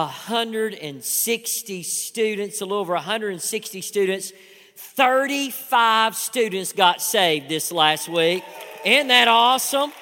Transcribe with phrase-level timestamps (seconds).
[0.00, 4.32] 160 students, a little over 160 students.
[4.76, 8.44] 35 students got saved this last week.
[8.84, 9.92] Isn't that awesome?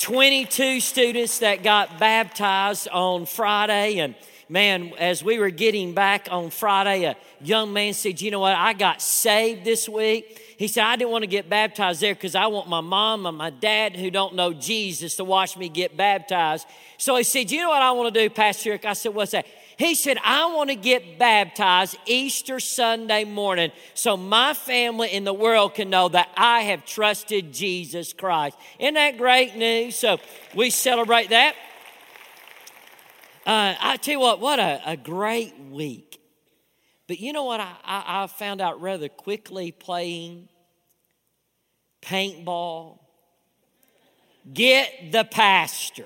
[0.00, 3.98] 22 students that got baptized on Friday.
[3.98, 4.14] And
[4.48, 8.54] man, as we were getting back on Friday, a young man said, You know what?
[8.54, 10.42] I got saved this week.
[10.58, 13.36] He said, I didn't want to get baptized there because I want my mom and
[13.36, 16.66] my dad who don't know Jesus to watch me get baptized.
[16.96, 18.84] So he said, You know what I want to do, Pastor Eric?
[18.84, 19.46] I said, What's that?
[19.78, 25.32] He said, I want to get baptized Easter Sunday morning so my family in the
[25.32, 28.58] world can know that I have trusted Jesus Christ.
[28.80, 29.94] Isn't that great news?
[29.94, 30.18] So
[30.52, 31.54] we celebrate that.
[33.46, 36.20] Uh, I tell you what, what a, a great week.
[37.06, 40.48] But you know what I, I, I found out rather quickly playing
[42.02, 42.98] paintball?
[44.52, 46.04] Get the pastor.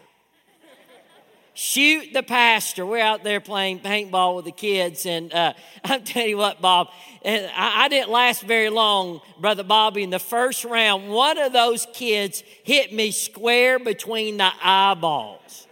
[1.55, 2.87] Shoot the pastor.
[2.87, 5.05] We're out there playing paintball with the kids.
[5.05, 5.53] And uh,
[5.85, 6.89] I'm telling you what, Bob,
[7.24, 10.02] I, I didn't last very long, Brother Bobby.
[10.02, 15.67] In the first round, one of those kids hit me square between the eyeballs.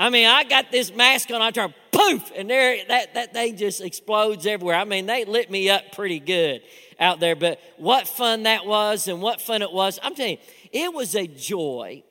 [0.00, 3.58] I mean, I got this mask on, I turn poof, and there that, that thing
[3.58, 4.76] just explodes everywhere.
[4.76, 6.62] I mean, they lit me up pretty good
[6.98, 7.36] out there.
[7.36, 9.98] But what fun that was and what fun it was.
[10.02, 10.38] I'm telling you,
[10.72, 12.02] it was a joy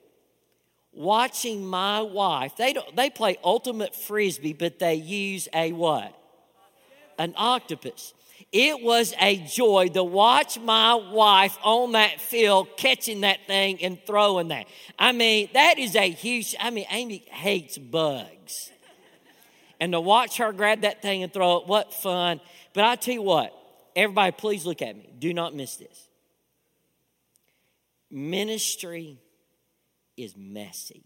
[0.93, 2.55] watching my wife.
[2.57, 6.15] They don't they play ultimate frisbee, but they use a what?
[7.17, 8.13] An octopus.
[8.51, 13.99] It was a joy to watch my wife on that field catching that thing and
[14.07, 14.65] throwing that.
[14.97, 18.71] I mean, that is a huge, I mean, Amy hates bugs.
[19.79, 22.41] And to watch her grab that thing and throw it, what fun.
[22.73, 23.53] But I tell you what,
[23.95, 25.09] everybody, please look at me.
[25.19, 26.07] Do not miss this.
[28.09, 29.19] Ministry
[30.17, 31.03] is messy.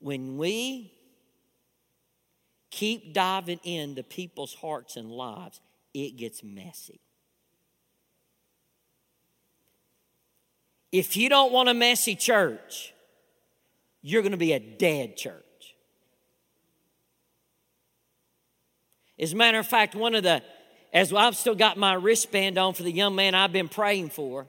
[0.00, 0.92] When we
[2.72, 5.60] keep diving into people's hearts and lives,
[5.94, 7.00] it gets messy.
[10.90, 12.92] If you don't want a messy church,
[14.00, 15.44] you're going to be a dead church.
[19.18, 20.42] As a matter of fact, one of the,
[20.92, 24.48] as I've still got my wristband on for the young man I've been praying for,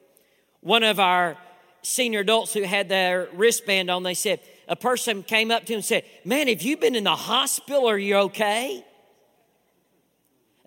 [0.61, 1.37] one of our
[1.81, 5.77] senior adults who had their wristband on, they said, a person came up to him
[5.77, 7.87] and said, Man, have you been in the hospital?
[7.87, 8.85] Are you okay?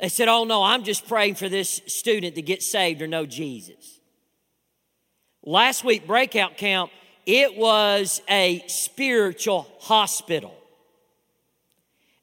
[0.00, 3.26] They said, Oh, no, I'm just praying for this student to get saved or know
[3.26, 4.00] Jesus.
[5.42, 6.90] Last week, breakout camp,
[7.24, 10.54] it was a spiritual hospital.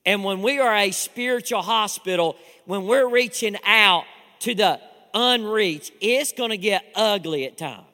[0.06, 2.35] And when we are a spiritual hospital,
[2.66, 4.03] when we're reaching out
[4.39, 4.79] to the
[5.13, 7.85] unreached, it's going to get ugly at times.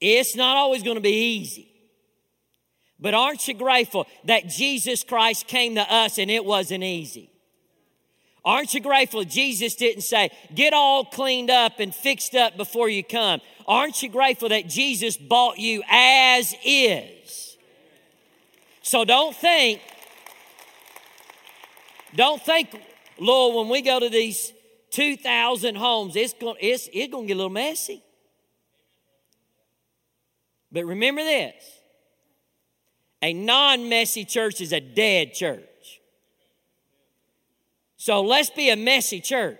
[0.00, 1.67] It's not always going to be easy.
[3.00, 7.30] But aren't you grateful that Jesus Christ came to us and it wasn't easy?
[8.44, 13.04] Aren't you grateful Jesus didn't say, get all cleaned up and fixed up before you
[13.04, 13.40] come?
[13.66, 17.56] Aren't you grateful that Jesus bought you as is?
[18.82, 19.82] So don't think,
[22.16, 22.70] don't think,
[23.20, 24.52] Lord, when we go to these
[24.90, 28.02] 2,000 homes, it's going it's, it's to get a little messy.
[30.72, 31.77] But remember this
[33.22, 36.00] a non messy church is a dead church.
[37.96, 39.58] So let's be a messy church.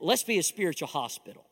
[0.00, 1.44] Let's be a spiritual hospital.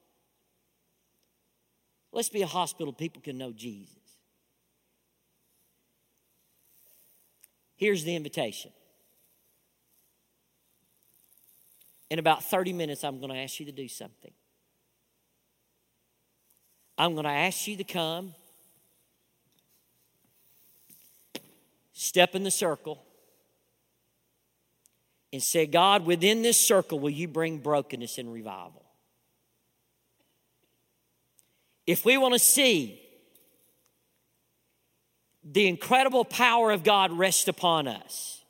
[2.13, 3.95] Let's be a hospital people can know Jesus.
[7.77, 8.73] Here's the invitation.
[12.09, 14.33] In about 30 minutes, I'm going to ask you to do something.
[16.97, 18.35] I'm going to ask you to come
[21.99, 23.03] step in the circle
[25.33, 28.85] and say, God, within this circle, will you bring brokenness and revival?
[31.87, 33.01] If we want to see
[35.43, 38.45] the incredible power of God rest upon us,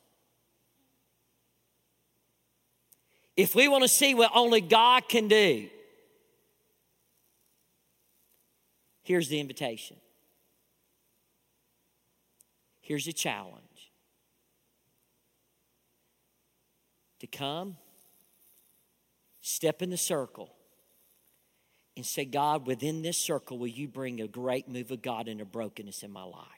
[3.37, 5.69] if we want to see what only God can do,
[9.05, 9.99] here's the invitation
[12.87, 13.91] Here's a challenge
[17.19, 17.79] to come,
[19.41, 20.55] step in the circle,
[21.97, 25.45] and say, God, within this circle, will you bring a great move of God a
[25.45, 26.56] brokenness in my life?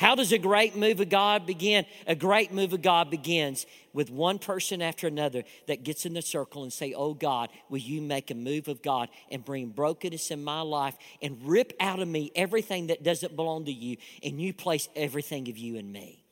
[0.00, 1.84] How does a great move of God begin?
[2.06, 6.22] A great move of God begins with one person after another that gets in the
[6.22, 10.30] circle and say, Oh God, will you make a move of God and bring brokenness
[10.30, 14.40] in my life and rip out of me everything that doesn't belong to you and
[14.40, 16.24] you place everything of you in me?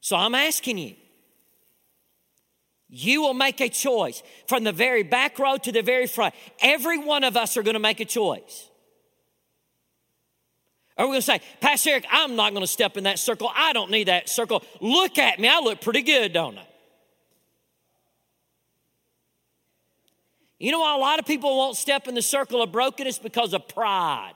[0.00, 0.94] So I'm asking you,
[2.88, 6.34] you will make a choice from the very back row to the very front.
[6.62, 8.69] Every one of us are going to make a choice.
[11.00, 13.50] Are we going to say, Pastor Eric, I'm not going to step in that circle.
[13.56, 14.62] I don't need that circle.
[14.82, 15.48] Look at me.
[15.48, 16.66] I look pretty good, don't I?
[20.58, 23.18] You know why a lot of people won't step in the circle of brokenness?
[23.18, 24.34] Because of pride.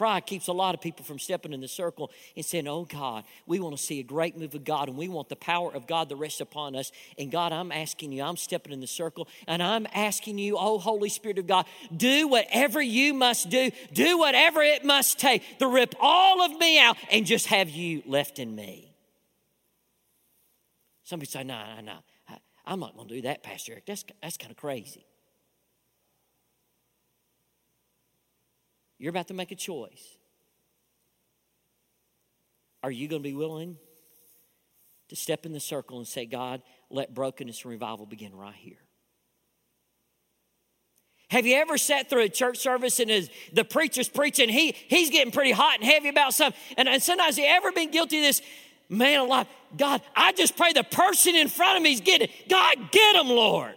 [0.00, 3.22] Pride keeps a lot of people from stepping in the circle and saying, Oh God,
[3.44, 5.86] we want to see a great move of God and we want the power of
[5.86, 6.90] God to rest upon us.
[7.18, 10.78] And God, I'm asking you, I'm stepping in the circle and I'm asking you, Oh
[10.78, 15.68] Holy Spirit of God, do whatever you must do, do whatever it must take to
[15.68, 18.94] rip all of me out and just have you left in me.
[21.04, 22.36] Somebody say, No, no, no.
[22.64, 23.84] I'm not going to do that, Pastor Eric.
[23.84, 25.04] That's, that's kind of crazy.
[29.00, 30.18] You're about to make a choice.
[32.82, 33.78] Are you going to be willing
[35.08, 38.76] to step in the circle and say, God, let brokenness and revival begin right here?
[41.30, 45.08] Have you ever sat through a church service and as the preacher's preaching, he, he's
[45.08, 46.60] getting pretty hot and heavy about something?
[46.76, 48.42] And, and sometimes you ever been guilty of this?
[48.90, 49.46] Man alive,
[49.78, 52.48] God, I just pray the person in front of me is getting it.
[52.50, 53.76] God, get him, Lord.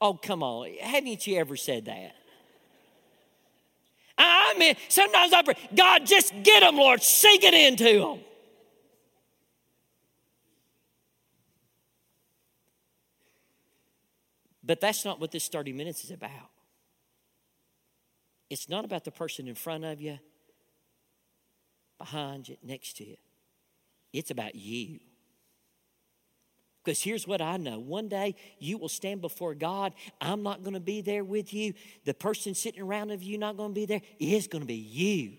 [0.00, 0.72] Oh, come on.
[0.80, 2.14] Haven't you ever said that?
[4.22, 8.20] I mean, sometimes I pray, God, just get them, Lord, sink it into them.
[14.62, 16.30] But that's not what this 30 minutes is about.
[18.50, 20.18] It's not about the person in front of you,
[21.98, 23.16] behind you, next to you.
[24.12, 25.00] It's about you.
[26.82, 29.92] Because here's what I know one day you will stand before God.
[30.20, 31.74] I'm not going to be there with you.
[32.04, 34.00] The person sitting around of you not going to be there.
[34.18, 35.32] It is going to be you.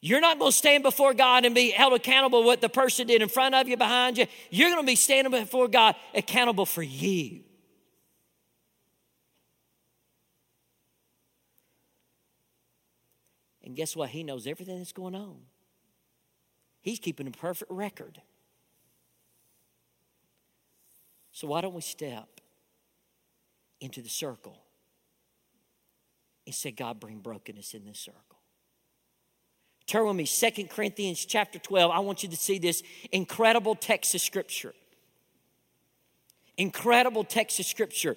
[0.00, 3.22] You're not going to stand before God and be held accountable what the person did
[3.22, 4.26] in front of you, behind you.
[4.50, 7.40] You're going to be standing before God accountable for you.
[13.64, 14.10] And guess what?
[14.10, 15.38] He knows everything that's going on.
[16.86, 18.22] He's keeping a perfect record.
[21.32, 22.28] So why don't we step
[23.80, 24.56] into the circle
[26.46, 28.38] and say, God, bring brokenness in this circle?
[29.88, 31.90] Turn with me, Second Corinthians chapter 12.
[31.90, 34.72] I want you to see this incredible text of scripture.
[36.56, 38.16] Incredible text of scripture.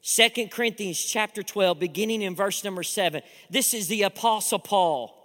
[0.00, 3.22] Second Corinthians chapter 12, beginning in verse number 7.
[3.50, 5.19] This is the Apostle Paul.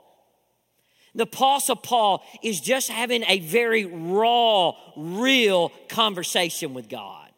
[1.15, 7.29] The Apostle Paul is just having a very raw, real conversation with God.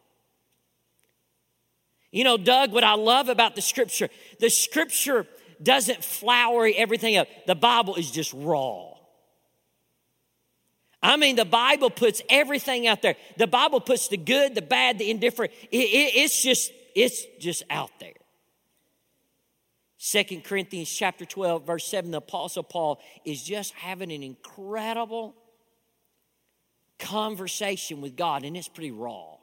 [2.10, 4.08] You know, Doug, what I love about the scripture,
[4.40, 5.26] the scripture
[5.62, 7.28] doesn't flowery everything up.
[7.46, 8.94] The Bible is just raw.
[11.00, 13.14] I mean, the Bible puts everything out there.
[13.36, 15.52] The Bible puts the good, the bad, the indifferent.
[15.70, 18.14] It, it, it's just, it's just out there.
[19.98, 25.34] Second Corinthians chapter 12, verse 7, the Apostle Paul is just having an incredible
[27.00, 29.34] conversation with God, and it's pretty raw.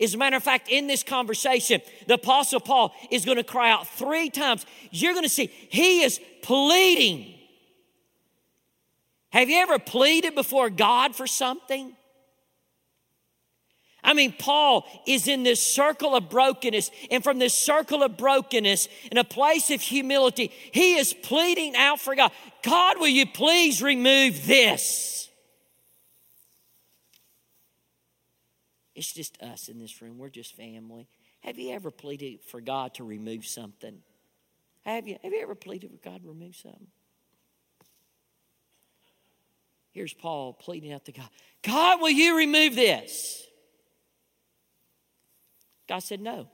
[0.00, 3.70] As a matter of fact, in this conversation, the Apostle Paul is going to cry
[3.70, 4.66] out three times.
[4.90, 7.34] You're going to see he is pleading.
[9.30, 11.94] Have you ever pleaded before God for something?
[14.04, 18.88] I mean, Paul is in this circle of brokenness, and from this circle of brokenness,
[19.10, 22.30] in a place of humility, he is pleading out for God
[22.62, 25.28] God, will you please remove this?
[28.94, 30.18] It's just us in this room.
[30.18, 31.08] We're just family.
[31.40, 33.98] Have you ever pleaded for God to remove something?
[34.84, 35.18] Have you?
[35.22, 36.86] Have you ever pleaded for God to remove something?
[39.92, 41.28] Here's Paul pleading out to God
[41.62, 43.46] God, will you remove this?
[45.88, 46.48] God said, No.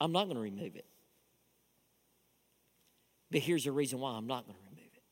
[0.00, 0.84] I'm not going to remove it.
[3.30, 5.02] But here's the reason why I'm not going to remove it.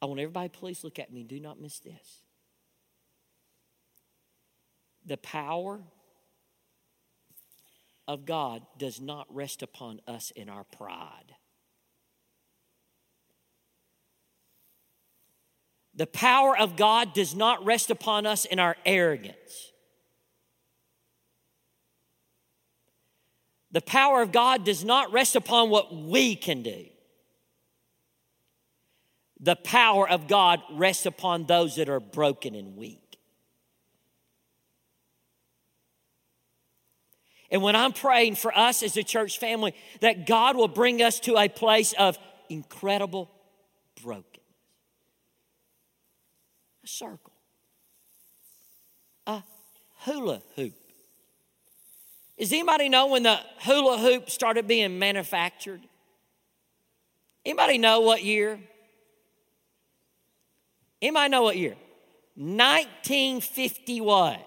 [0.00, 1.24] I want everybody, please look at me.
[1.24, 2.22] Do not miss this.
[5.04, 5.80] The power
[8.06, 11.34] of God does not rest upon us in our pride.
[15.98, 19.72] The power of God does not rest upon us in our arrogance.
[23.72, 26.86] The power of God does not rest upon what we can do.
[29.40, 33.18] The power of God rests upon those that are broken and weak.
[37.50, 41.18] And when I'm praying for us as a church family, that God will bring us
[41.20, 42.16] to a place of
[42.48, 43.28] incredible
[44.00, 44.37] brokenness.
[46.88, 47.34] Circle,
[49.26, 49.42] a
[49.98, 50.72] hula hoop.
[52.38, 55.82] Does anybody know when the hula hoop started being manufactured?
[57.44, 58.58] Anybody know what year?
[61.02, 61.76] Anybody know what year?
[62.36, 64.38] 1950 what?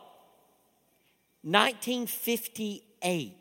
[1.43, 3.35] 1958.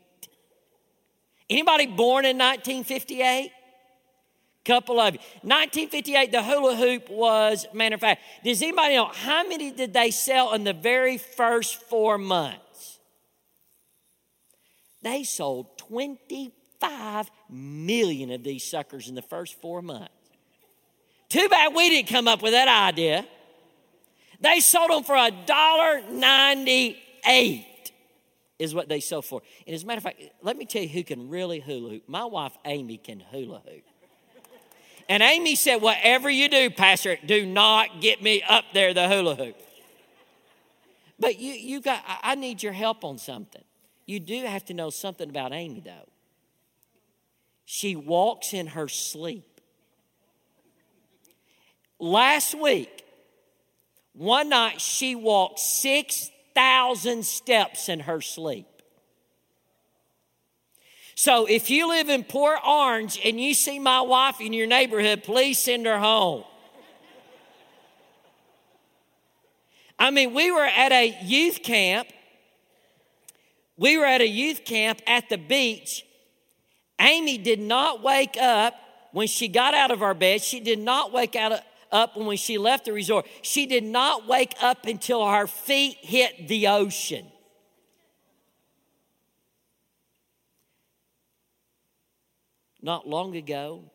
[1.49, 3.51] Anybody born in 1958?
[4.63, 5.19] Couple of you.
[5.41, 8.23] 1958, the hula hoop was manufactured.
[8.43, 12.99] Does anybody know how many did they sell in the very first four months?
[15.01, 20.13] They sold 25 million of these suckers in the first four months.
[21.29, 23.25] Too bad we didn't come up with that idea.
[24.41, 27.91] They sold them for a dollar ninety-eight
[28.59, 29.41] is what they sell for.
[29.65, 32.03] And as a matter of fact, let me tell you who can really hula hoop.
[32.07, 33.83] My wife Amy can hula hoop.
[35.11, 39.35] And Amy said, Whatever you do, Pastor, do not get me up there the hula
[39.35, 39.57] hoop.
[41.19, 43.63] But you, you got, I need your help on something.
[44.05, 46.07] You do have to know something about Amy, though.
[47.65, 49.59] She walks in her sleep.
[51.99, 53.03] Last week,
[54.13, 58.70] one night she walked 6,000 steps in her sleep.
[61.15, 65.23] So if you live in Port Orange and you see my wife in your neighborhood,
[65.23, 66.43] please send her home.
[69.99, 72.07] I mean, we were at a youth camp.
[73.77, 76.05] We were at a youth camp at the beach.
[76.99, 78.73] Amy did not wake up
[79.11, 80.41] when she got out of our bed.
[80.41, 83.27] She did not wake out up when she left the resort.
[83.41, 87.30] She did not wake up until her feet hit the ocean.
[92.81, 93.91] Not long ago,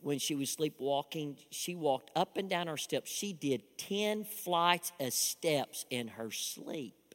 [0.00, 3.10] when she was sleepwalking, she walked up and down her steps.
[3.10, 7.14] She did 10 flights of steps in her sleep.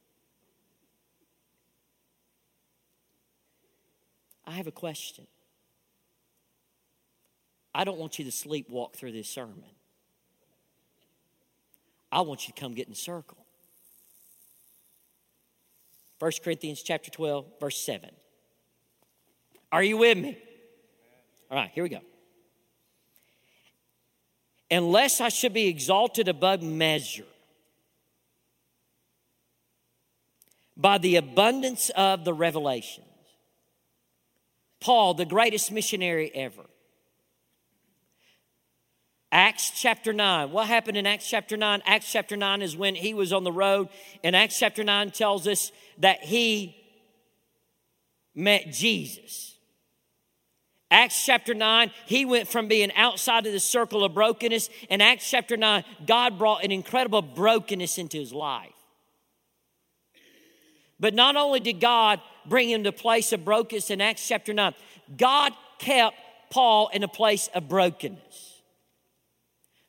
[4.46, 5.28] I have a question.
[7.75, 9.63] I don't want you to sleepwalk through this sermon.
[12.12, 13.46] I want you to come get in the circle.
[16.18, 18.10] 1 Corinthians chapter 12, verse 7.
[19.72, 20.38] Are you with me?
[21.50, 22.02] All right, here we go.
[24.72, 27.26] Unless I should be exalted above measure
[30.78, 33.06] by the abundance of the revelations.
[34.80, 36.64] Paul, the greatest missionary ever,
[39.32, 40.52] Acts chapter 9.
[40.52, 41.84] What happened in Acts chapter 9?
[41.86, 43.90] Acts chapter 9 is when he was on the road,
[44.24, 46.76] and Acts chapter 9 tells us that he
[48.34, 49.56] met Jesus.
[50.91, 54.69] Acts chapter 9, he went from being outside of the circle of brokenness.
[54.89, 58.74] In Acts chapter 9, God brought an incredible brokenness into his life.
[61.00, 64.53] But not only did God bring him to a place of brokenness in Acts chapter
[64.53, 64.74] 9,
[65.15, 66.17] God kept
[66.50, 68.62] Paul in a place of brokenness.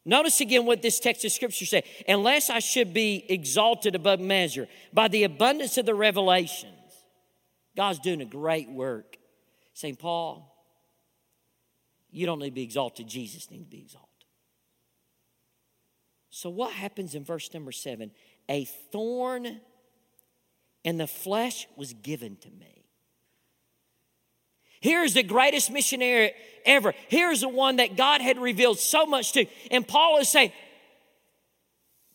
[0.04, 1.82] Notice again what this text of scripture says.
[2.08, 6.74] Unless I should be exalted above measure by the abundance of the revelations,
[7.76, 9.16] God's doing a great work.
[9.74, 9.98] St.
[9.98, 10.49] Paul,
[12.12, 14.08] you don't need to be exalted, Jesus needs to be exalted.
[16.30, 18.12] So, what happens in verse number seven?
[18.48, 19.60] A thorn
[20.84, 22.84] in the flesh was given to me.
[24.80, 26.32] Here's the greatest missionary
[26.64, 26.94] ever.
[27.08, 29.44] Here's the one that God had revealed so much to.
[29.70, 30.52] And Paul is saying,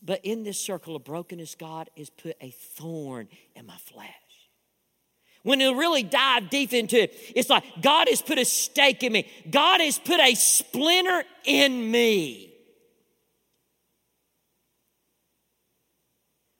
[0.02, 4.08] but in this circle of brokenness, God has put a thorn in my flesh.
[5.46, 9.12] When you really dive deep into it, it's like God has put a stake in
[9.12, 12.52] me, God has put a splinter in me.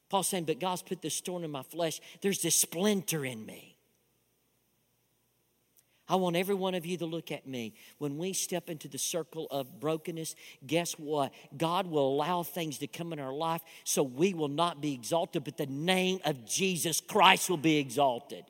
[0.08, 2.00] Paul's saying, but God's put this thorn in my flesh.
[2.22, 3.76] There's this splinter in me.
[6.06, 7.74] I want every one of you to look at me.
[7.98, 11.32] When we step into the circle of brokenness, guess what?
[11.56, 15.42] God will allow things to come in our life so we will not be exalted,
[15.42, 18.44] but the name of Jesus Christ will be exalted.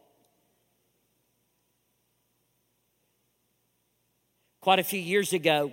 [4.66, 5.70] Quite a few years ago,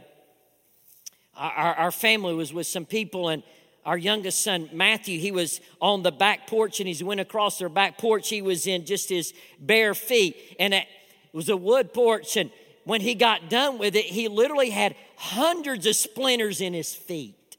[1.36, 3.42] our, our family was with some people, and
[3.88, 7.70] our youngest son, Matthew, he was on the back porch and he went across their
[7.70, 8.30] back porch.
[8.30, 10.86] He was in just his bare feet, and it
[11.32, 12.38] was a wood porch.
[12.38, 12.52] And
[12.84, 17.58] when he got done with it, he literally had hundreds of splinters in his feet.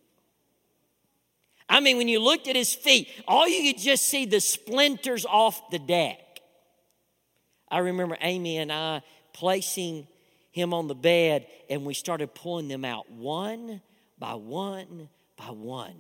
[1.69, 5.27] I mean, when you looked at his feet, all you could just see the splinters
[5.27, 6.21] off the deck.
[7.69, 10.07] I remember Amy and I placing
[10.55, 13.83] him on the bed, and we started pulling them out one
[14.21, 15.97] by one by one.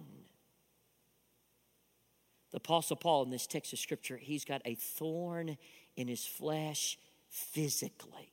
[2.52, 5.58] The Apostle Paul in this text of Scripture, he's got a thorn
[5.96, 6.96] in his flesh
[7.28, 8.30] physically.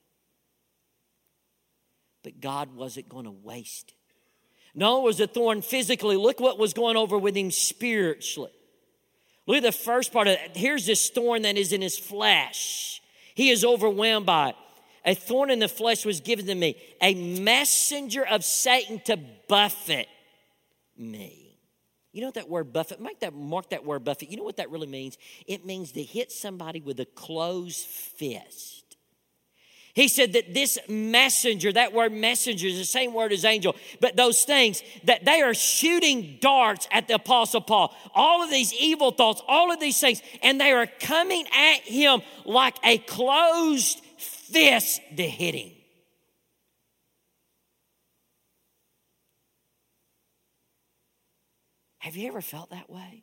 [2.22, 4.14] But God wasn't going to waste it.
[4.76, 6.14] No, it was a thorn physically.
[6.14, 8.52] Look what was going over with him spiritually.
[9.48, 10.56] Look at the first part of it.
[10.56, 13.02] Here's this thorn that is in his flesh.
[13.34, 14.56] He is overwhelmed by it.
[15.04, 19.18] A thorn in the flesh was given to me, a messenger of Satan to
[19.48, 20.06] buffet
[20.96, 21.58] me.
[22.12, 24.30] You know that word buffet, make that mark that word buffet.
[24.30, 25.16] You know what that really means?
[25.46, 28.82] It means to hit somebody with a closed fist.
[29.94, 34.16] He said that this messenger, that word messenger is the same word as angel, but
[34.16, 37.94] those things that they are shooting darts at the apostle Paul.
[38.14, 42.22] All of these evil thoughts, all of these things, and they are coming at him
[42.46, 44.00] like a closed
[44.52, 45.72] fist the hitting?
[51.98, 53.22] Have you ever felt that way?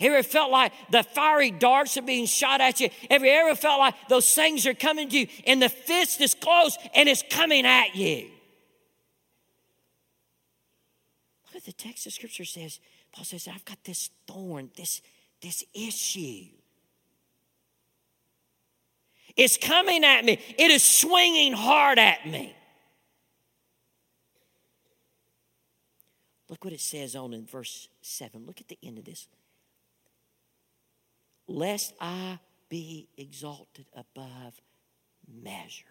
[0.00, 2.90] Have you ever felt like the fiery darts are being shot at you?
[3.10, 6.34] Have you ever felt like those things are coming to you and the fist is
[6.34, 8.30] close and it's coming at you?
[11.46, 12.80] Look at the text of scripture says,
[13.12, 15.00] Paul says, I've got this thorn, this,
[15.40, 16.46] this issue.
[19.36, 20.38] It's coming at me.
[20.58, 22.54] It is swinging hard at me.
[26.48, 28.46] Look what it says on in verse 7.
[28.46, 29.26] Look at the end of this.
[31.48, 32.38] Lest I
[32.68, 34.54] be exalted above
[35.42, 35.84] measure.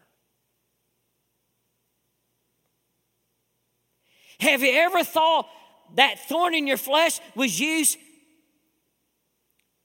[4.39, 5.47] Have you ever thought
[5.95, 7.97] that thorn in your flesh was used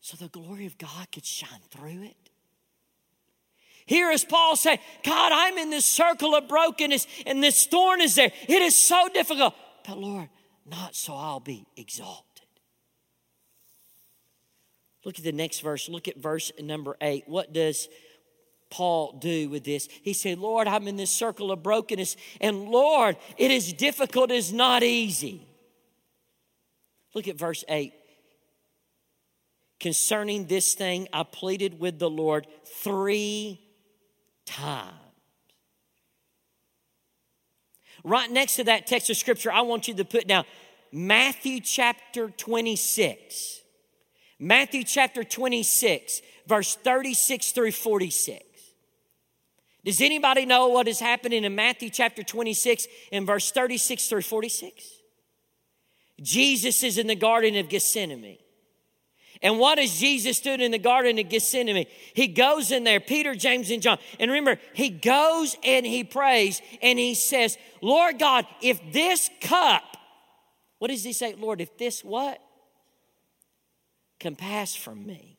[0.01, 2.31] so the glory of God could shine through it?
[3.88, 8.16] Here is Paul saying, God, I'm in this circle of brokenness and this thorn is
[8.16, 8.31] there.
[8.46, 9.55] It is so difficult.
[9.87, 10.29] But Lord,
[10.66, 12.24] not so I'll be exalted.
[15.07, 15.88] Look at the next verse.
[15.88, 17.24] Look at verse number eight.
[17.27, 17.88] What does
[18.68, 19.88] Paul do with this?
[20.03, 24.53] He said, Lord, I'm in this circle of brokenness, and Lord, it is difficult, it's
[24.53, 25.46] not easy.
[27.14, 27.94] Look at verse 8.
[29.81, 33.64] Concerning this thing, I pleaded with the Lord three
[34.49, 34.95] times.
[38.05, 40.45] Right next to that text of scripture, I want you to put down
[40.93, 43.61] Matthew chapter 26.
[44.39, 48.45] Matthew chapter 26, verse 36 through 46.
[49.85, 54.85] Does anybody know what is happening in Matthew chapter 26 in verse 36 through 46?
[56.21, 58.39] Jesus is in the Garden of Gethsemane.
[59.42, 61.87] And what does Jesus do in the Garden of Gethsemane?
[62.14, 63.98] He goes in there, Peter, James, and John.
[64.18, 69.96] And remember, he goes and he prays and he says, Lord God, if this cup,
[70.79, 71.35] what does he say?
[71.35, 72.40] Lord, if this what?
[74.18, 75.38] Can pass from me.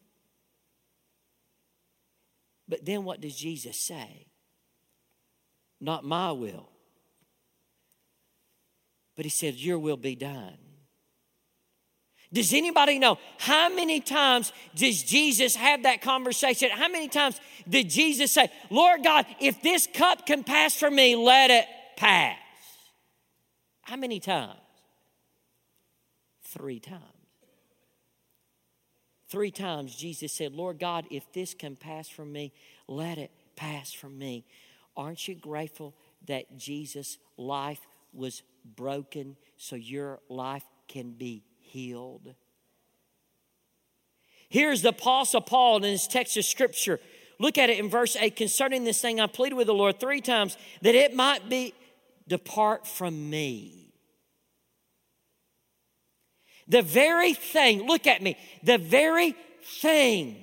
[2.70, 4.28] But then what does Jesus say?
[5.82, 6.70] Not my will.
[9.18, 10.58] But he said, Your will be done.
[12.32, 16.70] Does anybody know how many times does Jesus have that conversation?
[16.70, 21.16] How many times did Jesus say, Lord God, if this cup can pass from me,
[21.16, 21.66] let it
[21.98, 22.38] pass?
[23.82, 24.60] How many times?
[26.44, 27.04] Three times.
[29.28, 32.52] Three times Jesus said, Lord God, if this can pass from me,
[32.88, 34.46] let it pass from me.
[34.96, 35.96] Aren't you grateful
[36.28, 37.82] that Jesus' life
[38.14, 38.44] was
[38.76, 42.36] broken so your life can be healed.
[44.50, 47.00] Here's the Apostle Paul in his text of Scripture.
[47.40, 50.22] Look at it in verse 8 concerning this thing, I pleaded with the Lord three
[50.22, 51.74] times that it might be
[52.28, 53.94] depart from me.
[56.68, 60.38] The very thing, look at me, the very thing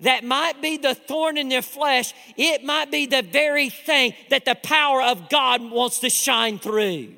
[0.00, 4.44] that might be the thorn in their flesh, it might be the very thing that
[4.44, 7.14] the power of God wants to shine through.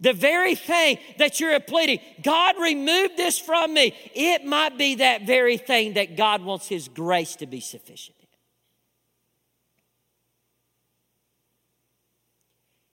[0.00, 3.94] The very thing that you're pleading, God, remove this from me.
[4.14, 8.26] It might be that very thing that God wants His grace to be sufficient in.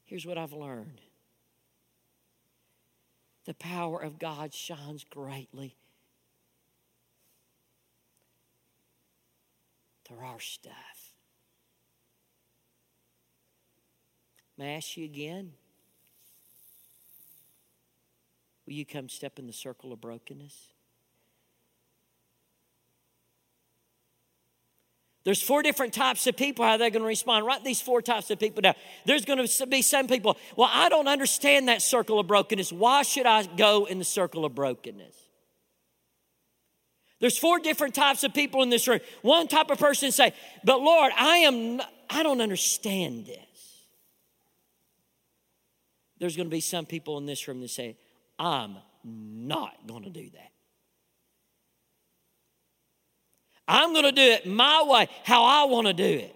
[0.05, 1.01] Here's what I've learned
[3.45, 5.75] the power of God shines greatly
[10.07, 11.13] through our stuff.
[14.57, 15.53] May I ask you again?
[18.71, 20.69] Will you come step in the circle of brokenness?
[25.25, 27.45] There's four different types of people, how they're going to respond.
[27.45, 28.75] Write these four types of people down.
[29.03, 32.71] There's going to be some people, well, I don't understand that circle of brokenness.
[32.71, 35.17] Why should I go in the circle of brokenness?
[37.19, 39.01] There's four different types of people in this room.
[39.21, 43.85] One type of person say, but Lord, I am, I don't understand this.
[46.19, 47.97] There's going to be some people in this room that say,
[48.41, 50.51] I'm not going to do that.
[53.67, 56.35] I'm going to do it my way, how I want to do it.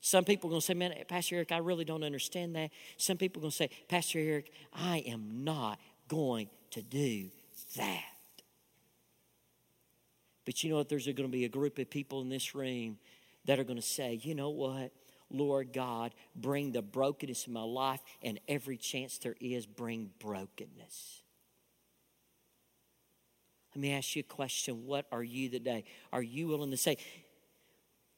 [0.00, 2.70] Some people are going to say, Man, Pastor Eric, I really don't understand that.
[2.96, 7.28] Some people are going to say, Pastor Eric, I am not going to do
[7.76, 8.04] that.
[10.44, 10.88] But you know what?
[10.88, 12.98] There's going to be a group of people in this room
[13.46, 14.92] that are going to say, You know what?
[15.30, 21.22] Lord God, bring the brokenness in my life, and every chance there is, bring brokenness.
[23.74, 24.86] Let me ask you a question.
[24.86, 25.84] What are you today?
[26.12, 26.96] Are you willing to say,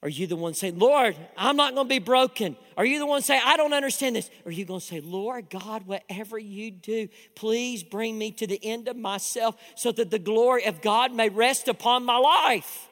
[0.03, 2.57] are you the one saying, Lord, I'm not going to be broken?
[2.77, 4.31] Are you the one saying, I don't understand this?
[4.45, 8.59] Are you going to say, Lord God, whatever you do, please bring me to the
[8.65, 12.89] end of myself so that the glory of God may rest upon my life?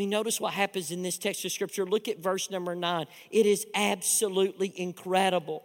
[0.00, 1.84] Mean, notice what happens in this text of scripture.
[1.84, 3.04] Look at verse number nine.
[3.30, 5.62] It is absolutely incredible.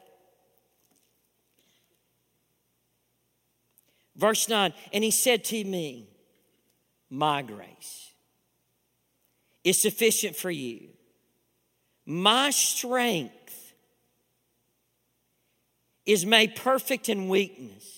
[4.18, 6.10] Verse 9, and he said to me,
[7.10, 8.12] My grace
[9.64, 10.90] is sufficient for you.
[12.06, 13.74] My strength
[16.06, 17.95] is made perfect in weakness.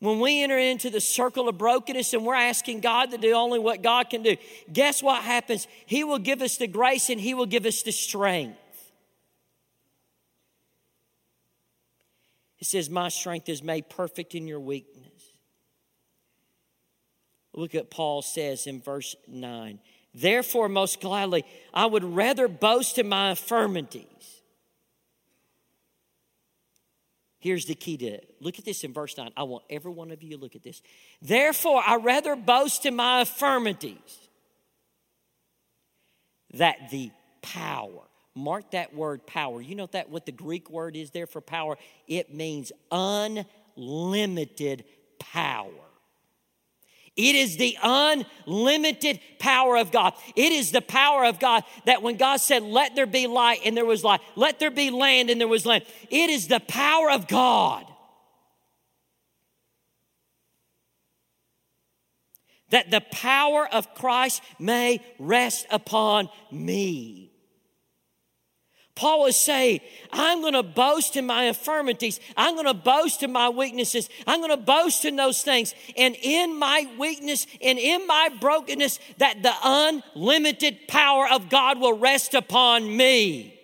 [0.00, 3.58] When we enter into the circle of brokenness and we're asking God to do only
[3.58, 4.36] what God can do,
[4.72, 5.66] guess what happens?
[5.86, 8.58] He will give us the grace and He will give us the strength.
[12.60, 15.04] It says, My strength is made perfect in your weakness.
[17.52, 19.80] Look at Paul says in verse 9.
[20.14, 24.37] Therefore, most gladly, I would rather boast in my infirmities.
[27.38, 28.34] Here's the key to it.
[28.40, 29.30] Look at this in verse 9.
[29.36, 30.82] I want every one of you to look at this.
[31.22, 34.28] Therefore, I rather boast in my infirmities
[36.54, 37.10] that the
[37.42, 38.02] power
[38.38, 39.60] Mark that word power.
[39.60, 41.76] You know that what the Greek word is there for power?
[42.06, 44.84] It means unlimited
[45.18, 45.72] power.
[47.18, 50.14] It is the unlimited power of God.
[50.36, 53.76] It is the power of God that when God said, Let there be light, and
[53.76, 55.84] there was light, let there be land, and there was land.
[56.08, 57.84] It is the power of God
[62.70, 67.27] that the power of Christ may rest upon me.
[68.98, 69.78] Paul is saying,
[70.12, 72.18] I'm going to boast in my infirmities.
[72.36, 74.10] I'm going to boast in my weaknesses.
[74.26, 75.72] I'm going to boast in those things.
[75.96, 81.96] And in my weakness and in my brokenness, that the unlimited power of God will
[81.96, 83.54] rest upon me.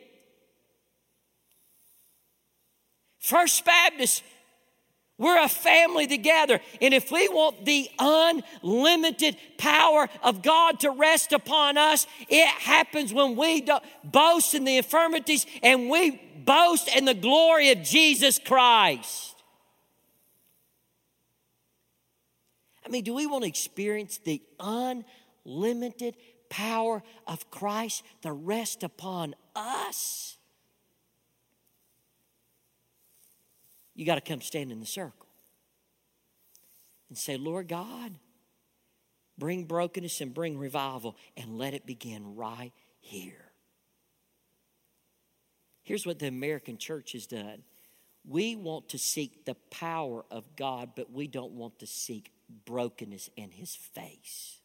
[3.18, 4.22] First Baptist
[5.16, 6.60] we're a family together.
[6.80, 13.12] And if we want the unlimited power of God to rest upon us, it happens
[13.12, 13.64] when we
[14.02, 19.34] boast in the infirmities and we boast in the glory of Jesus Christ.
[22.84, 26.16] I mean, do we want to experience the unlimited
[26.50, 30.33] power of Christ to rest upon us?
[33.94, 35.28] You got to come stand in the circle
[37.08, 38.12] and say, Lord God,
[39.38, 43.52] bring brokenness and bring revival and let it begin right here.
[45.82, 47.62] Here's what the American church has done
[48.26, 52.32] we want to seek the power of God, but we don't want to seek
[52.64, 54.58] brokenness in His face.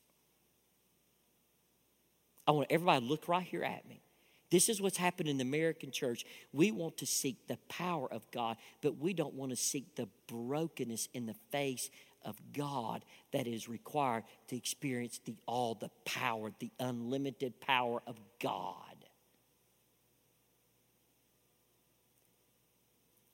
[2.47, 4.01] I want everybody to look right here at me.
[4.51, 6.25] This is what's happened in the American church.
[6.51, 10.07] We want to seek the power of God, but we don't want to seek the
[10.27, 11.89] brokenness in the face
[12.25, 18.19] of God that is required to experience the all the power, the unlimited power of
[18.41, 18.73] God.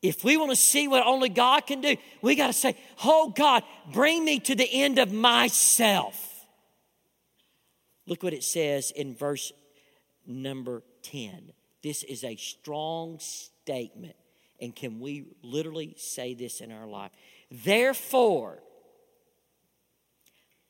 [0.01, 3.33] If we want to see what only God can do, we got to say, Oh
[3.35, 6.45] God, bring me to the end of myself.
[8.05, 9.51] Look what it says in verse
[10.27, 11.51] number 10.
[11.81, 14.15] This is a strong statement.
[14.59, 17.11] And can we literally say this in our life?
[17.51, 18.59] Therefore,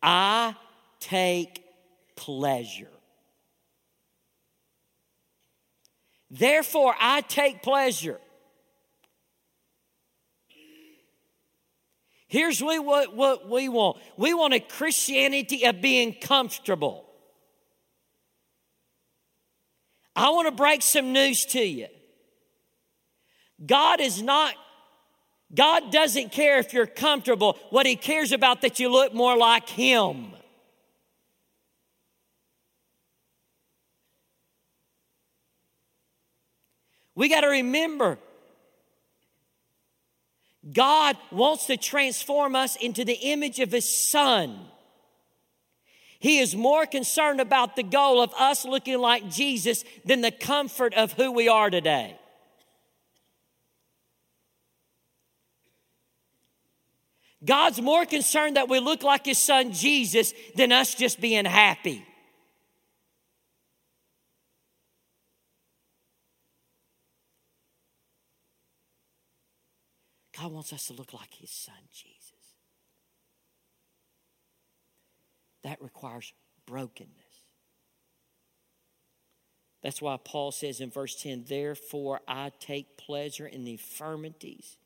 [0.01, 0.55] I
[0.99, 1.63] take
[2.15, 2.89] pleasure.
[6.29, 8.19] Therefore, I take pleasure.
[12.27, 17.04] Here's what, what we want we want a Christianity of being comfortable.
[20.15, 21.87] I want to break some news to you.
[23.65, 24.55] God is not,
[25.53, 27.57] God doesn't care if you're comfortable.
[27.69, 30.31] What He cares about that you look more like Him.
[37.15, 38.17] We got to remember
[40.71, 44.65] God wants to transform us into the image of His Son.
[46.25, 50.95] He is more concerned about the goal of us looking like Jesus than the comfort
[50.95, 52.17] of who we are today.
[57.45, 62.03] God's more concerned that we look like His Son Jesus than us just being happy.
[70.35, 72.14] God wants us to look like His Son, Jesus.
[75.65, 76.31] That requires
[76.65, 77.11] brokenness.
[79.83, 84.77] That's why Paul says in verse 10, Therefore I take pleasure in the infirmities.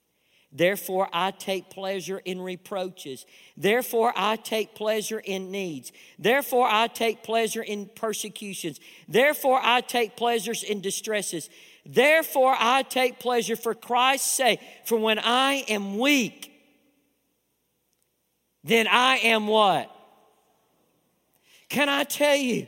[0.52, 3.28] Therefore, I take pleasure in reproaches.
[3.56, 5.92] Therefore, I take pleasure in needs.
[6.18, 8.80] Therefore, I take pleasure in persecutions.
[9.08, 11.52] Therefore, I take pleasures in distresses
[11.86, 14.60] Therefore, I take pleasure for Christ's sake.
[14.86, 16.54] For when I am weak,
[18.64, 19.90] then I am what?
[21.70, 22.68] Can I tell you?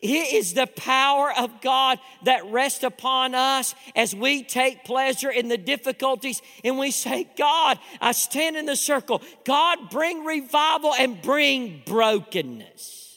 [0.00, 5.48] It is the power of God that rests upon us as we take pleasure in
[5.48, 9.22] the difficulties and we say, God, I stand in the circle.
[9.44, 13.08] God, bring revival and bring brokenness.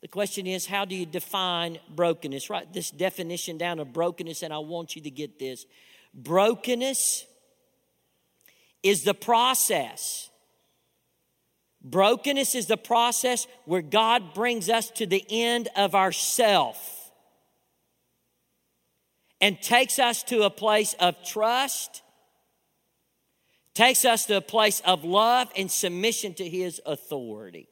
[0.00, 2.48] The question is, how do you define brokenness?
[2.48, 5.66] Write this definition down of brokenness, and I want you to get this.
[6.14, 7.26] Brokenness
[8.84, 10.27] is the process.
[11.82, 17.12] Brokenness is the process where God brings us to the end of ourself
[19.40, 22.02] and takes us to a place of trust,
[23.74, 27.68] takes us to a place of love and submission to His authority.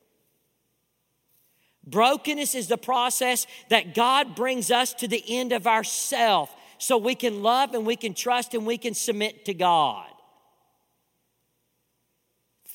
[1.85, 7.15] Brokenness is the process that God brings us to the end of ourself so we
[7.15, 10.09] can love and we can trust and we can submit to God.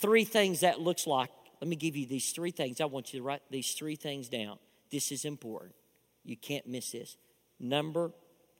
[0.02, 1.30] Three things that looks like.
[1.62, 2.82] Let me give you these three things.
[2.82, 4.58] I want you to write these three things down.
[4.92, 5.76] This is important.
[6.26, 7.18] You can't miss this.
[7.60, 8.12] Number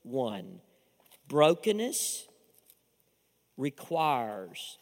[0.04, 0.60] one,
[1.28, 2.28] brokenness
[3.56, 4.78] requires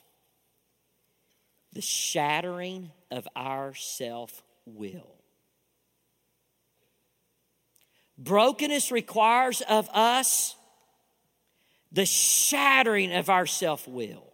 [1.72, 5.14] the shattering of our self will.
[8.18, 10.54] Brokenness requires of us
[11.90, 14.29] the shattering of our self will.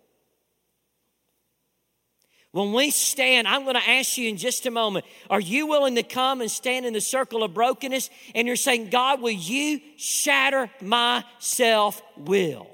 [2.56, 5.96] When we stand, I'm going to ask you in just a moment are you willing
[5.96, 9.78] to come and stand in the circle of brokenness and you're saying, God, will you
[9.98, 12.66] shatter my self will?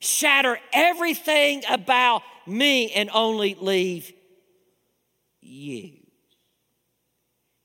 [0.00, 4.12] Shatter everything about me and only leave
[5.40, 5.92] you.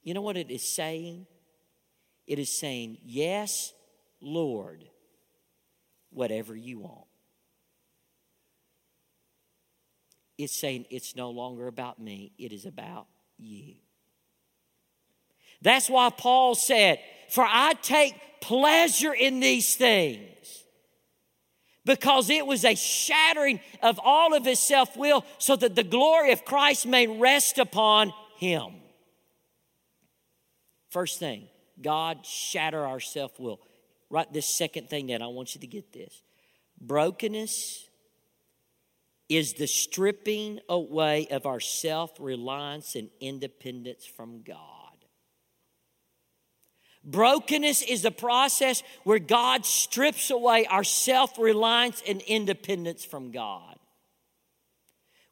[0.04, 1.28] You know what it is saying?
[2.26, 3.74] It is saying, Yes,
[4.22, 4.86] Lord,
[6.12, 7.09] whatever you want.
[10.39, 13.75] It's saying it's no longer about me, it is about you.
[15.62, 16.99] That's why Paul said,
[17.30, 20.63] For I take pleasure in these things.
[21.84, 26.32] Because it was a shattering of all of his self will so that the glory
[26.32, 28.75] of Christ may rest upon him.
[30.89, 31.49] First thing,
[31.82, 33.60] God shatter our self will.
[34.10, 35.21] Write this second thing down.
[35.21, 36.21] I want you to get this.
[36.80, 37.88] Brokenness
[39.30, 44.56] is the stripping away of our self reliance and independence from God.
[47.04, 53.76] Brokenness is the process where God strips away our self reliance and independence from God.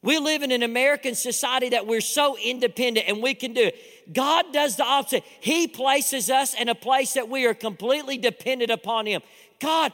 [0.03, 4.13] We live in an American society that we're so independent and we can do it.
[4.13, 5.23] God does the opposite.
[5.41, 9.21] He places us in a place that we are completely dependent upon Him.
[9.59, 9.91] God,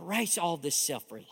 [0.00, 1.28] erase all this self reliance.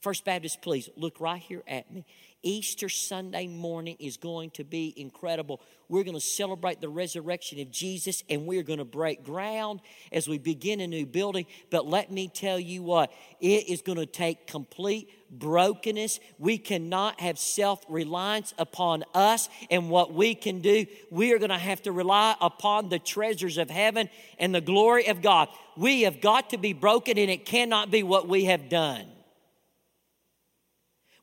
[0.00, 2.04] First Baptist, please look right here at me.
[2.46, 5.60] Easter Sunday morning is going to be incredible.
[5.88, 9.80] We're going to celebrate the resurrection of Jesus and we're going to break ground
[10.12, 11.46] as we begin a new building.
[11.70, 16.20] But let me tell you what, it is going to take complete brokenness.
[16.38, 20.86] We cannot have self reliance upon us and what we can do.
[21.10, 25.08] We are going to have to rely upon the treasures of heaven and the glory
[25.08, 25.48] of God.
[25.76, 29.15] We have got to be broken and it cannot be what we have done.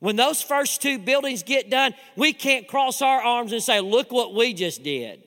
[0.03, 4.11] When those first two buildings get done, we can't cross our arms and say, Look
[4.11, 5.23] what we just did.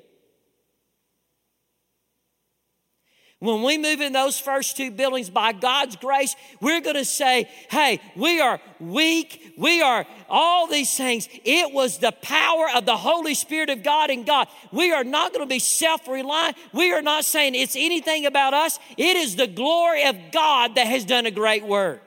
[3.39, 7.49] When we move in those first two buildings by God's grace, we're going to say,
[7.71, 9.55] hey, we are weak.
[9.57, 11.27] We are all these things.
[11.45, 14.47] It was the power of the Holy Spirit of God and God.
[14.73, 16.57] We are not going to be self reliant.
[16.75, 18.79] We are not saying it's anything about us.
[18.99, 22.06] It is the glory of God that has done a great work.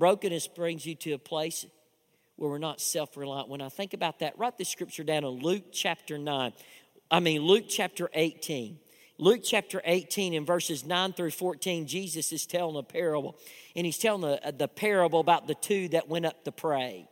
[0.00, 1.66] Brokenness brings you to a place
[2.36, 3.50] where we're not self reliant.
[3.50, 6.54] When I think about that, write the scripture down in Luke chapter 9.
[7.10, 8.78] I mean, Luke chapter 18.
[9.18, 13.36] Luke chapter 18 in verses 9 through 14, Jesus is telling a parable.
[13.76, 17.06] And he's telling the, the parable about the two that went up to pray.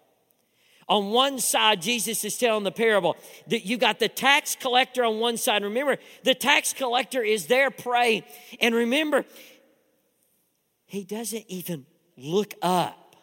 [0.89, 5.21] On one side, Jesus is telling the parable that you got the tax collector on
[5.21, 5.63] one side.
[5.63, 8.23] Remember, the tax collector is there praying.
[8.63, 9.27] And remember,
[10.87, 11.85] he doesn't even
[12.19, 13.17] look up.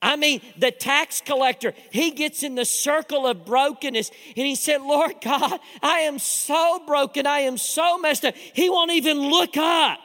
[0.00, 4.80] I mean, the tax collector, he gets in the circle of brokenness and he said,
[4.80, 7.26] Lord God, I am so broken.
[7.26, 8.34] I am so messed up.
[8.36, 9.98] He won't even look up.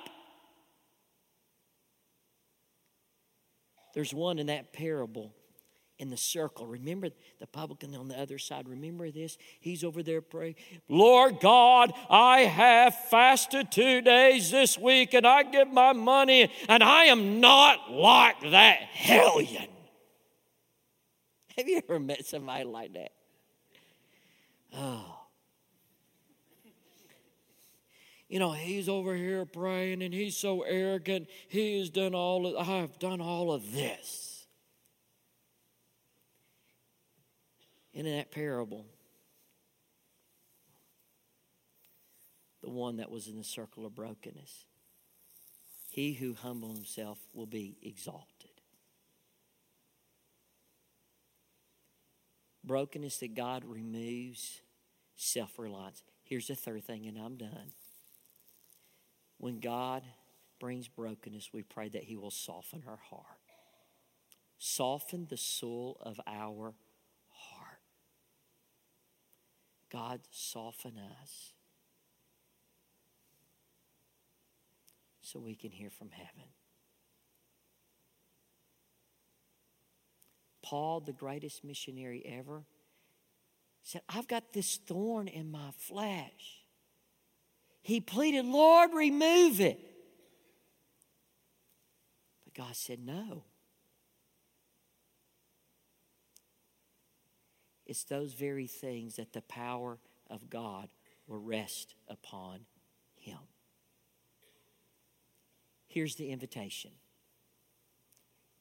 [3.93, 5.33] There's one in that parable
[5.99, 6.67] in the circle.
[6.67, 8.67] Remember the publican on the other side.
[8.67, 9.37] Remember this?
[9.59, 10.55] He's over there praying,
[10.87, 16.83] Lord God, I have fasted two days this week and I give my money, and
[16.83, 19.67] I am not like that hellion.
[21.57, 23.11] Have you ever met somebody like that?
[24.75, 25.13] Oh.
[28.29, 31.27] You know, he's over here praying and he's so arrogant.
[31.47, 34.26] He's done all of, I've done all of this.
[37.97, 38.85] In that parable,
[42.61, 44.65] the one that was in the circle of brokenness.
[45.89, 48.51] He who humbles himself will be exalted.
[52.63, 54.61] Brokenness that God removes,
[55.15, 56.03] self reliance.
[56.23, 57.71] Here's the third thing, and I'm done.
[59.39, 60.03] When God
[60.59, 63.23] brings brokenness, we pray that He will soften our heart.
[64.59, 66.75] Soften the soul of our
[69.91, 71.53] God, soften us
[75.21, 76.49] so we can hear from heaven.
[80.61, 82.63] Paul, the greatest missionary ever,
[83.83, 86.65] said, I've got this thorn in my flesh.
[87.81, 89.79] He pleaded, Lord, remove it.
[92.43, 93.43] But God said, No.
[97.87, 99.97] It's those very things that the power
[100.29, 100.89] of God
[101.25, 102.59] will rest upon
[103.15, 103.39] him.
[105.87, 106.91] Here's the invitation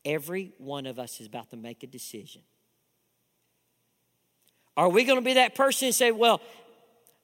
[0.04, 2.42] every one of us is about to make a decision.
[4.76, 6.40] Are we going to be that person and say, Well,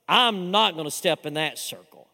[0.08, 2.08] I'm not going to step in that circle?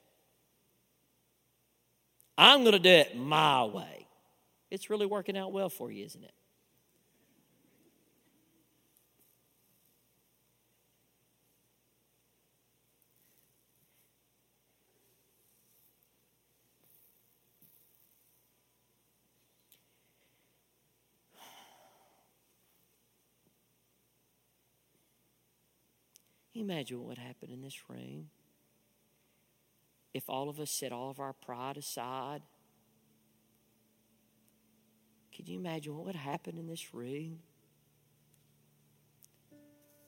[2.37, 4.07] I'm going to do it my way.
[4.71, 6.33] It's really working out well for you, isn't it?
[26.61, 28.31] Imagine what would happen in this room
[30.15, 32.43] if all of us set all of our pride aside?
[35.35, 37.39] Could you imagine what would happen in this room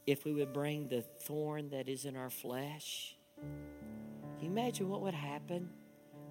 [0.06, 3.14] if we would bring the thorn that is in our flesh?
[3.40, 5.70] Can you imagine what would happen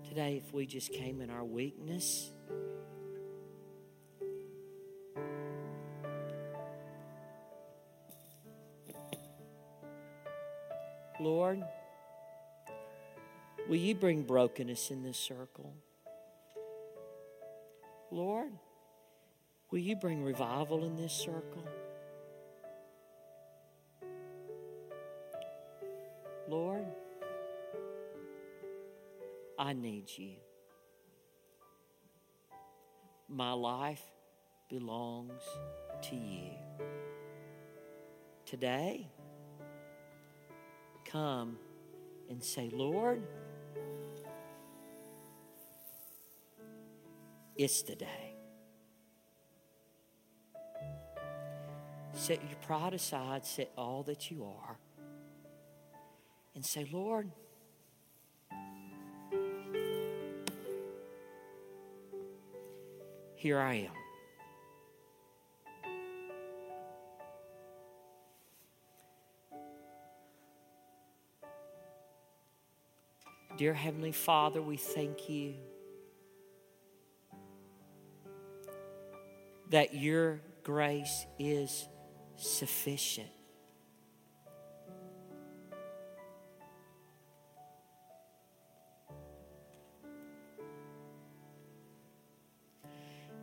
[0.03, 2.32] today if we just came in our weakness?
[11.20, 11.63] Lord,
[13.67, 15.74] will you bring brokenness in this circle?
[18.11, 18.51] Lord,
[19.70, 21.67] will you bring revival in this circle?
[26.47, 26.86] Lord,
[29.57, 30.32] I need you.
[33.30, 34.01] my life
[34.70, 35.43] belongs
[36.01, 36.49] to you.
[38.45, 39.07] Today,
[41.12, 41.57] come
[42.30, 43.22] and say, Lord,
[47.55, 48.36] it's the day.
[52.14, 54.78] Set your pride aside, set all that you are,
[56.53, 57.32] and say, Lord,
[63.36, 64.09] here I am.
[73.60, 75.55] Dear Heavenly Father, we thank you
[79.70, 81.86] that your grace is
[82.38, 83.28] sufficient.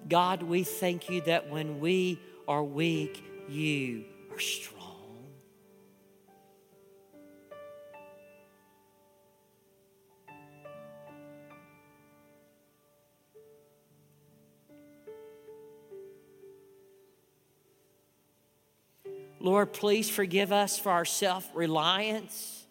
[0.09, 4.76] God, we thank you that when we are weak, you are strong.
[19.57, 22.67] Lord, please forgive us for our self reliance.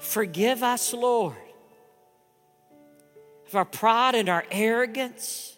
[0.00, 1.36] Forgive us, Lord,
[3.46, 5.56] of our pride and our arrogance.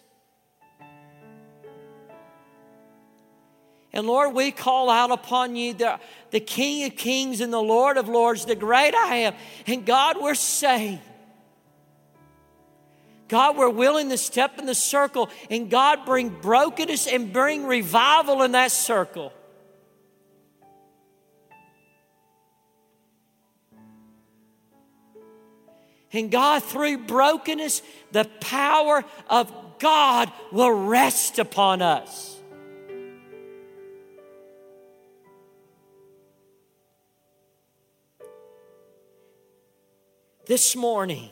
[3.91, 7.97] And Lord, we call out upon you, the, the King of Kings and the Lord
[7.97, 9.33] of Lords, the great I am.
[9.65, 11.01] And God, we're saying,
[13.27, 18.41] God, we're willing to step in the circle and God bring brokenness and bring revival
[18.43, 19.33] in that circle.
[26.13, 32.35] And God, through brokenness, the power of God will rest upon us.
[40.45, 41.29] This morning,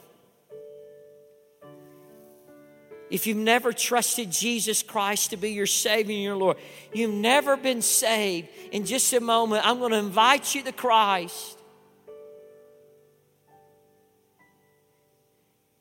[3.16, 6.58] if you've never trusted Jesus Christ to be your Savior and your Lord,
[6.92, 11.58] you've never been saved, in just a moment, I'm going to invite you to Christ.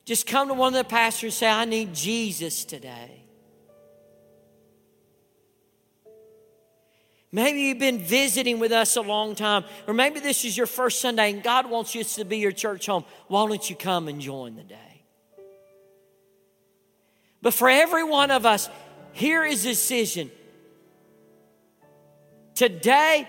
[0.05, 3.25] Just come to one of the pastors and say, I need Jesus today.
[7.33, 11.01] Maybe you've been visiting with us a long time, or maybe this is your first
[11.01, 13.03] Sunday and God wants you to be your church home.
[13.27, 14.94] Why don't you come and join the day?
[17.45, 18.71] But for every one of us,
[19.11, 20.31] here is a decision.
[22.55, 23.27] Today,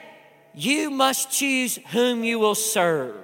[0.55, 3.15] you must choose whom you will serve.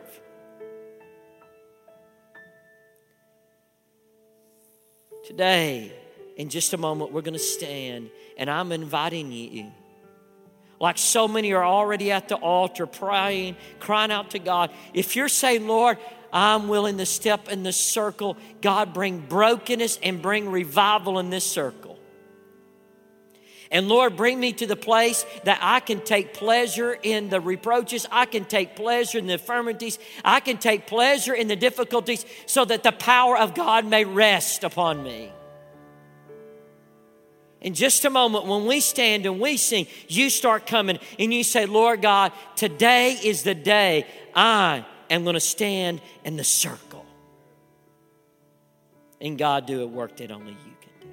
[5.24, 5.95] Today,
[6.36, 9.72] in just a moment, we're going to stand, and I'm inviting you.
[10.83, 14.72] Like so many are already at the altar praying, crying out to God.
[14.93, 15.97] If you're saying, Lord,
[16.33, 18.37] I'm willing to step in the circle.
[18.61, 22.01] God, bring brokenness and bring revival in this circle.
[23.70, 28.09] And Lord, bring me to the place that I can take pleasure in the reproaches.
[28.11, 30.01] I can take pleasure in the infirmities.
[30.24, 34.64] I can take pleasure in the difficulties so that the power of God may rest
[34.64, 35.30] upon me.
[37.62, 41.44] In just a moment, when we stand and we sing, you start coming and you
[41.44, 47.06] say, Lord God, today is the day I am going to stand in the circle.
[49.20, 51.06] And God do a work that only you can do.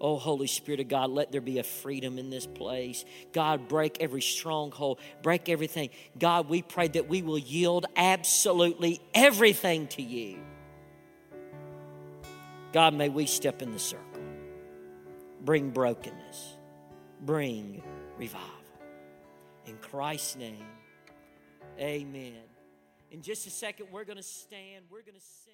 [0.00, 3.04] Oh, Holy Spirit of God, let there be a freedom in this place.
[3.34, 5.90] God, break every stronghold, break everything.
[6.18, 10.38] God, we pray that we will yield absolutely everything to you.
[12.72, 14.06] God, may we step in the circle,
[15.44, 16.56] bring brokenness,
[17.22, 17.82] bring
[18.16, 18.48] revival.
[19.66, 20.66] In Christ's name.
[21.78, 22.34] Amen.
[23.10, 24.84] In just a second, we're going to stand.
[24.90, 25.47] We're going to.